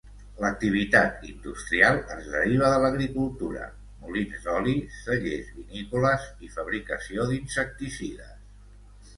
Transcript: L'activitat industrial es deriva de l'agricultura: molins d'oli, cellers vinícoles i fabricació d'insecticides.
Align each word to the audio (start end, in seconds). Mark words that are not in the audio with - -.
L'activitat 0.43 1.25
industrial 1.31 1.99
es 2.15 2.29
deriva 2.35 2.71
de 2.71 2.79
l'agricultura: 2.85 3.67
molins 4.07 4.47
d'oli, 4.47 4.75
cellers 5.03 5.53
vinícoles 5.59 6.27
i 6.49 6.51
fabricació 6.57 7.29
d'insecticides. 7.35 8.35